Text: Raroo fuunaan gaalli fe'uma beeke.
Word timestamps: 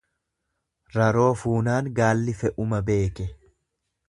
Raroo 0.95 1.27
fuunaan 1.41 1.91
gaalli 2.01 2.35
fe'uma 2.41 2.81
beeke. 2.89 3.29